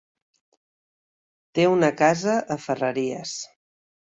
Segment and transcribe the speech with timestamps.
[1.59, 3.37] Té una casa a Ferreries.